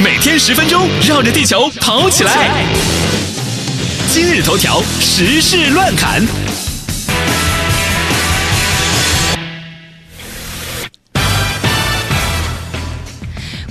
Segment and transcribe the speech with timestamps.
[0.00, 2.64] 每天十分钟，绕着地球跑起来。
[4.08, 6.24] 今日头条时事乱侃。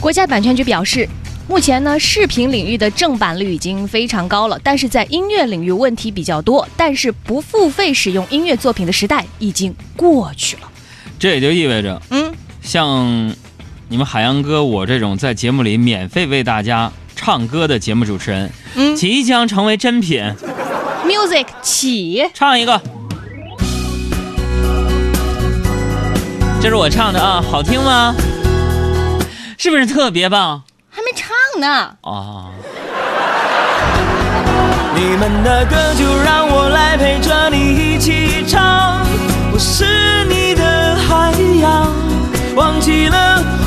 [0.01, 1.07] 国家版权局表示，
[1.47, 6.67] 目前呢，视频领域的正版率已经非常高了，但是在音乐领域问题比较多。
[6.75, 10.63] 但是不付费使用音乐作品的时代已经过去了。
[11.17, 13.33] 这也就意味着，嗯，像
[13.89, 20.21] 你们海洋哥我这种在节目里免费为大家唱歌的节目主持人，嗯即将成为真品。
[21.05, 22.81] ，music 起，唱一个，
[26.61, 28.13] 这是我唱的啊，好听吗？
[29.57, 31.95] 是不是特别棒还没唱呢。
[32.01, 32.51] 啊？
[34.95, 38.99] 你们的歌就让我来陪着你一起唱，
[39.53, 41.31] 我是你的海
[41.61, 41.93] 洋，
[42.53, 43.66] 忘记了过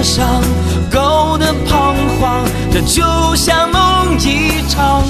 [0.00, 0.42] 足的伤，
[0.90, 5.04] 够的彷徨，这就像梦一场。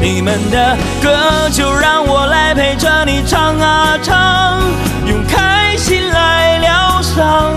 [0.00, 4.60] 你们的歌就让我来陪着你唱啊唱，
[5.06, 7.54] 用开心来疗伤，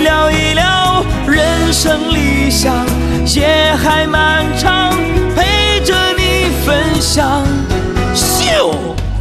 [0.00, 2.74] 聊一聊人生理想，
[3.36, 4.90] 夜还漫长，
[5.36, 7.44] 陪着你分享。
[8.12, 8.74] 咻，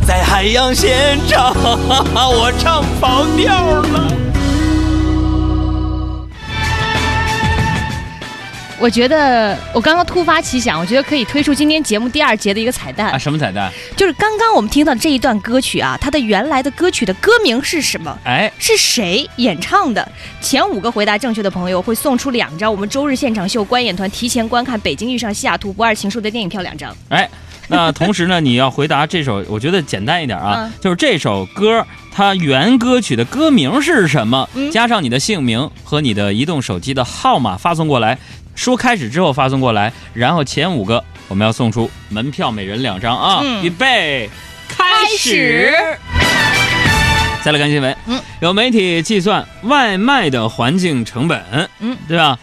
[0.05, 4.26] 在海洋现场，我唱跑调了。
[8.79, 13.71] 我觉得我刚刚突发奇想，我觉得可以推出今天节目第二节的一个彩蛋啊，，什么彩蛋？
[13.95, 18.15] 就是刚刚我们听到的这一段歌曲啊，它的原来的歌曲的歌名是什么？
[18.23, 20.07] 哎，是谁演唱的？
[20.39, 26.95] 前五个回答正确的朋友会送出两张我们周日现场秀观演团提前观看《北京遇上西雅图不二情书》的电影票两张。
[27.09, 27.27] 哎，
[27.69, 38.17] 那同时呢，你要回答这首，我觉得简单一点啊，嗯就是这首歌它原歌曲的歌名是什么，嗯加上你的姓名和你的移动手机的号码发送过来，
[38.57, 43.63] 说开始之后发送过来，然后前五个我们要送出门票，每人两张啊，嗯。
[43.63, 44.29] 预备，
[44.67, 44.83] 开
[45.17, 45.71] 始。
[45.71, 45.73] 始。
[47.43, 51.41] 再来看新闻，嗯，有媒体计算外卖的环境成本，
[51.79, 52.37] 嗯，对吧？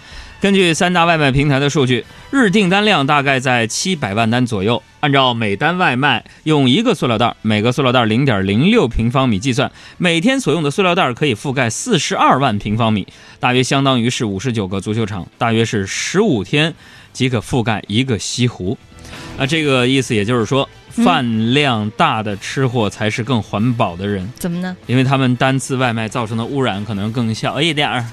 [0.44, 4.82] 根据三大外卖平台的数据，日订单量大概在七百万单左右。
[5.00, 13.06] 按照每单外卖用一个塑料袋，每个塑料袋零点零六平方米计算，每天所用的塑料袋可以覆盖四十二万平方米，
[13.40, 16.74] 大约相当于是五十九个足球场，大约是十五天
[17.14, 18.76] 即可覆盖一个西湖。
[19.38, 24.30] 啊，这个意思也就是说，嗯饭量大的吃货才是更环保的人。
[24.38, 24.76] 怎么呢？
[24.86, 28.04] 因为他们单次外卖造成的污染可能更小一点儿。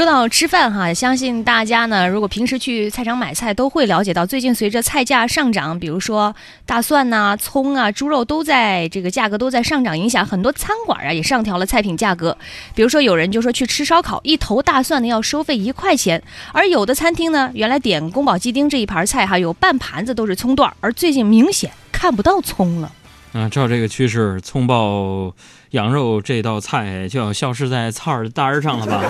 [0.00, 6.34] 说到吃饭哈，相信大家呢，如果平时去菜场买菜，都会了解到，最近随着菜价上涨，比如说
[6.64, 12.34] 大蒜呐、葱啊、猪肉都在这个价格都在上涨，影响很多餐馆啊也上调了菜品价格。
[12.74, 16.22] 比如说有人就说去吃烧烤，一头大蒜呢要收费一块钱，
[16.54, 22.90] 而有的餐厅呢，原来点宫保鸡丁这一盘菜哈，有半盘子都是葱段儿，而最近明显看不到葱了。
[23.34, 25.34] 啊，照这个趋势，葱爆
[25.72, 29.02] 羊肉这道菜就要消失在菜单上了吧？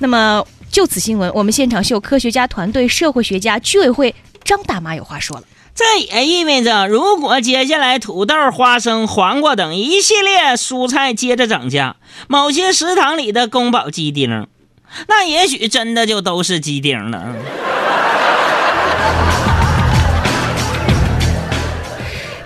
[0.00, 5.44] 那么就此新闻，我们现场秀科学家团队、社会学家、居委会张大妈有话说了。
[5.72, 11.96] 这也意味着，如果接下来土豆、花生、黄瓜等一系列蔬菜接着涨价，
[12.28, 14.46] 某些食堂里的宫保鸡丁，
[15.06, 17.36] 那也许真的就都是鸡丁了。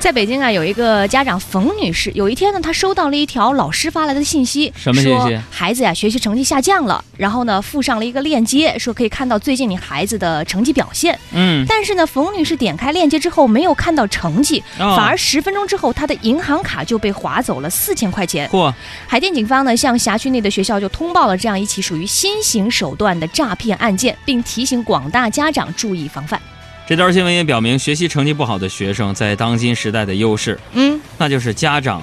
[0.04, 11.18] 在北京啊，有一个家长冯女士，有一天呢，她收到了一条老师发来的信息，什么信息说孩子呀学习成绩下降了，然后呢附上了一个链接，说可以看到最近你孩子的成绩表现。
[11.32, 18.46] 嗯，但是呢，冯女士点开链接之后没有看到成绩，哦反而十分钟之后她的银行卡就被划走了四千块钱。
[18.50, 18.70] 嚯，
[19.06, 26.38] 海淀警方呢向辖区内的学校就通报了这样一起属于新型手段的诈骗案件，并提醒广大家长注意防范。
[26.86, 32.02] 这条新闻也表明，学习成绩不好的学生在当今时代的优势，嗯，那就是家长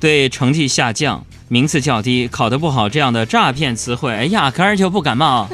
[0.00, 5.48] 对成绩下降、名次较低、考得不好这样的诈骗词汇，哎压根儿就不感冒。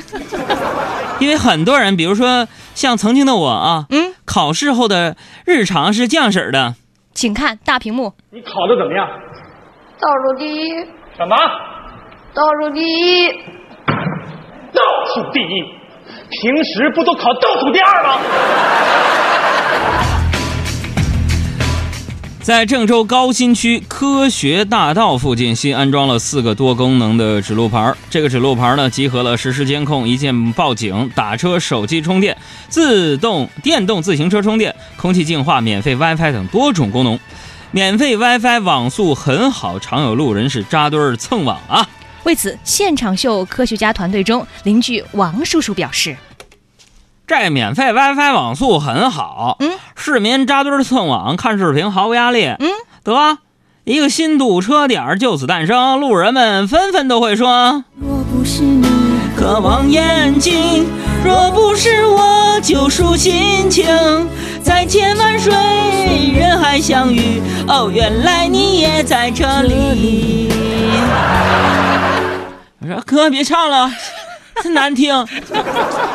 [1.19, 6.77] 因为很多人，比如说像曾经的我啊，嗯，考试后的日常是这样式儿的。
[7.13, 8.15] 请看大屏幕。
[8.31, 9.07] 你考的怎么样？
[10.01, 10.69] 倒数第一，
[11.15, 11.37] 什么？
[12.33, 13.29] 倒数第一，
[14.73, 14.83] 倒
[15.15, 15.80] 数第一？
[16.31, 18.21] 平时不都考倒数第二吗？
[22.41, 27.93] 在郑州高新区科学大道附近新安装了四个多功能的指路牌。
[28.09, 32.37] 这个指路牌呢，集合了实时监控、一键报警、打车、手机充电、
[32.69, 37.19] 自动电动自行车充电、空气净化、免费 WiFi 等多种功能。
[37.73, 41.87] 免费 WiFi 网速很好，常有路人是扎堆儿蹭网啊。
[42.25, 46.17] 为此，现场秀科学家团队中，邻居王叔叔表示
[47.27, 52.69] 这免费 WiFi 网速很好，嗯，市民扎堆儿蹭网看视频毫无压力，嗯，
[53.05, 53.39] 得
[53.85, 57.85] 一个新堵车点儿就此诞生，路人们纷纷都会说。
[57.99, 58.87] 若不是你
[59.37, 60.87] 渴望眼睛，
[61.25, 63.87] 若不是我救赎心情，
[64.71, 65.53] 在千万水
[66.33, 70.49] 人海相遇，哦，原来你也在这里。
[72.79, 73.93] 我说哥别唱了，
[74.63, 75.13] 真难听。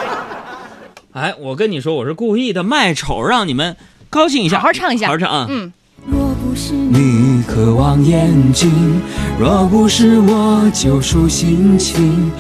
[1.11, 3.75] 哎，我跟你说，我是故意的卖丑，让你们
[4.09, 5.47] 高兴一下，好好唱一下好好唱啊！
[5.49, 5.73] 嗯，
[6.07, 9.01] 若不是你渴望眼睛，
[9.37, 12.31] 若不是我救赎心情，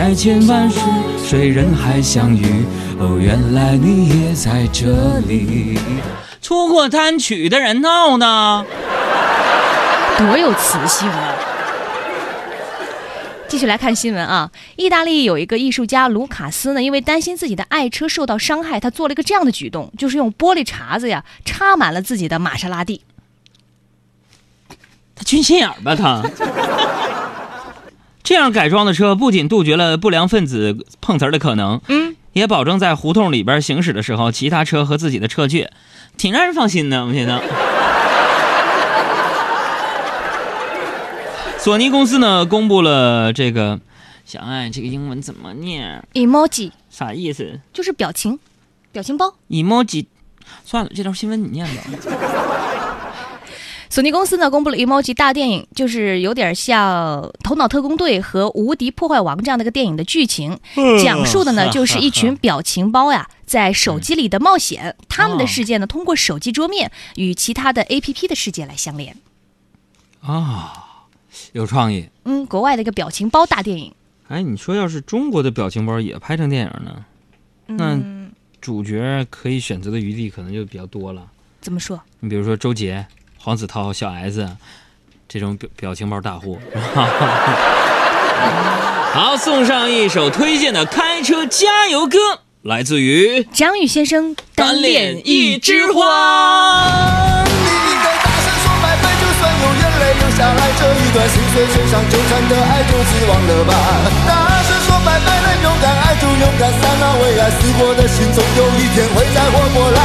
[0.00, 0.82] 在千万水
[1.22, 2.64] 水人海相遇，
[2.98, 5.78] 哦，原来你也在这里。
[6.40, 8.64] 出过单曲的人闹呢？
[10.16, 11.34] 多有磁性啊！
[13.46, 23.02] 继续来看新闻啊，意大利有一个艺术家卢卡斯呢，因为担心自己的爱车受到伤害，他做了一个这样的举动，就是用玻璃碴子呀插满了自己的玛莎拉蒂。
[25.14, 26.22] 他缺心眼儿吧他？
[28.30, 35.68] 这样改装的车不仅杜绝了不良分子碰瓷儿的可能，嗯，也保证在胡同里边行驶的时候，其他车和自己的车距，
[36.16, 37.04] 挺让人放心的。
[37.04, 37.42] 我觉得。
[41.58, 43.80] 索尼公司呢公布了这个，
[44.24, 48.38] 小爱这个英文怎么念？emoji 啥意思就是表情，
[48.92, 49.34] 表情包。
[49.48, 50.06] ？emoji，
[50.64, 51.82] 算了，这条新闻你念吧。
[53.92, 60.60] 索尼公司呢公布了 emoji 大电影，就是有点像《头脑特工队》和《无敌破坏王》这样的一个电影的剧情，
[61.02, 69.16] 讲述的呢就是一群表情包呀在手机里的冒险，他们的世界呢通过手机桌面与其他的 APP 的世界来相连。
[70.20, 71.08] 啊，
[71.50, 72.08] 有创意。
[72.26, 73.92] 嗯，国外的一个表情包大电影。
[74.28, 77.04] 哎，你说要是中国的表情包也拍成电影呢，
[77.66, 81.26] 那嗯，主角可以选择的余地可能就比较多了。
[81.60, 82.00] 怎么说？
[82.20, 83.04] 你比如说周杰、
[83.42, 84.46] 黄子韬、小 S
[85.26, 86.60] 这种表表情包大户。
[89.12, 92.18] 好，送上一首推荐的开车加油歌，
[92.62, 97.42] 来自于张宇先生单恋一枝花。
[97.42, 103.72] 你应该大声说拜拜，就算有眼泪流下来，这一段心碎身上纠缠的爱就此忘了吧。
[104.28, 109.98] 大声说拜拜，能勇敢爱就勇敢散啊，为爱死过的心，总有一天会再活过来。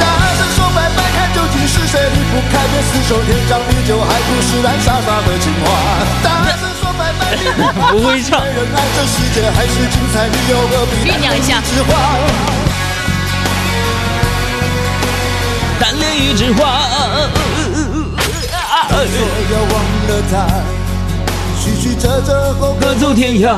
[0.00, 0.06] 大
[0.38, 5.68] 声说拜拜，看究竟是谁离不开，别厮守天长地久，还不是烂傻傻的情话。
[6.24, 7.44] 大声说拜拜，你
[7.92, 11.92] 不会唱没人爱这世界还是精彩，你又何必酝酿一下花？
[15.78, 16.80] 单恋一枝花。
[18.88, 19.14] 说
[19.52, 19.74] 要忘
[20.08, 20.34] 了他，
[21.62, 23.54] 曲曲折折后各走天涯，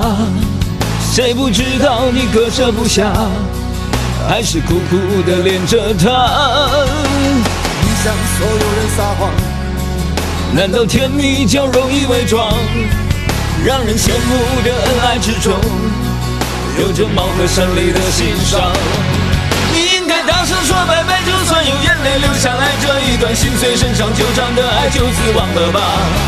[1.13, 3.13] 谁不知道你割舍不下，
[4.29, 6.78] 还是苦苦的恋着她。
[8.05, 9.31] 向所有人撒谎，
[10.55, 12.55] 难道甜蜜就容易伪装？
[13.65, 15.53] 让人羡慕的恩爱之中，
[16.79, 18.71] 有着貌合神离的心伤。
[19.73, 25.81] 你应该大声说拜拜，就算有眼泪流下来，这一段心碎身上纠缠的爱就此忘了吧。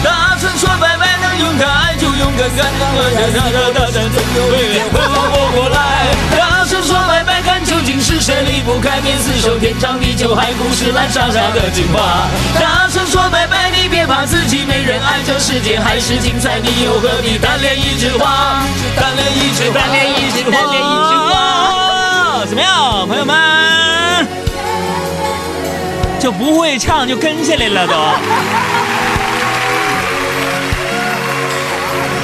[0.02, 5.78] 大声说拜拜，能勇敢爱就勇敢干，哒哒哒哒哒，总有一天会活过来。
[6.37, 6.64] 大，
[7.90, 12.28] 竟是谁离不开，便厮守天长地久，还不是烂傻傻的情话。
[12.54, 18.62] 大声说拜拜，你别怕自己没人爱，这世界还是精彩，你又何必单恋一枝花？
[18.94, 22.44] 单恋一枝，单恋一枝，单恋一枝花。
[22.47, 23.37] 怎么样，朋友们？
[26.20, 27.94] 就不会唱就跟下来了都。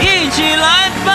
[0.00, 1.10] 一起来吧！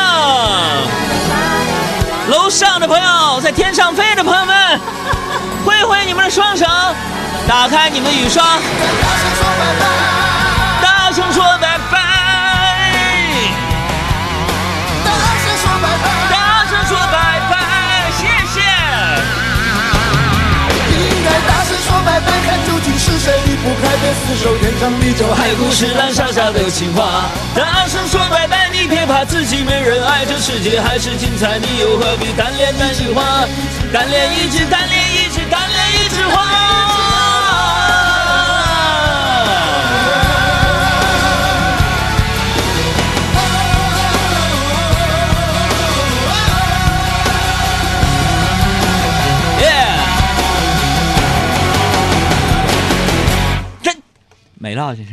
[2.32, 4.80] 楼上的朋友，在天上飞的朋友们，
[5.68, 6.66] 挥挥你们的双手，
[7.46, 8.52] 打开你们的雨刷，大
[9.20, 9.86] 声说拜拜。
[10.82, 12.00] 大声说拜拜，
[15.04, 15.12] 大
[15.44, 17.16] 声说拜拜，大声说拜
[17.52, 17.54] 拜，
[18.16, 18.56] 谢谢。
[20.88, 27.26] 你应该大声说拜拜，看究竟是谁离不开，别厮守天长地久，还还不是烂傻傻的情话。
[27.54, 33.46] 大声说拜拜，你别怕自己没人爱，这世界还是精彩，你又何必单恋单枝花？
[33.92, 36.42] 单恋一枝，单恋一枝，单恋一枝花。
[49.60, 49.68] 耶！
[53.84, 53.94] 真
[54.58, 55.10] 没了，这是。